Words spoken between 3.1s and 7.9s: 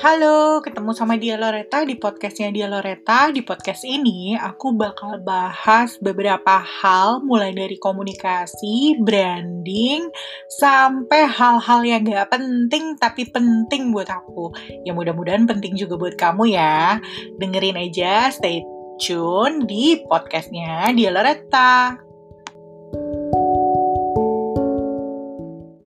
Di podcast ini, aku bakal bahas beberapa hal, mulai dari